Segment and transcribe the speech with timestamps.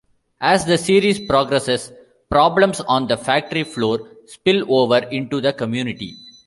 [0.41, 1.91] As the series progresses,
[2.27, 6.15] problems on the factory floor spill over into the community.